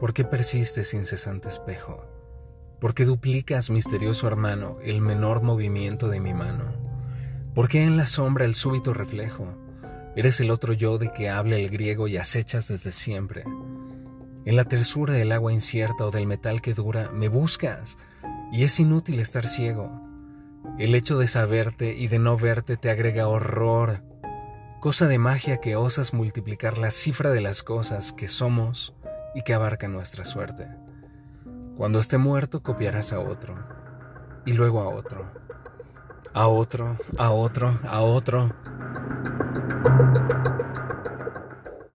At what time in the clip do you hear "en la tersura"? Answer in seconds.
14.44-15.14